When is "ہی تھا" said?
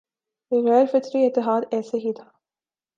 1.97-2.29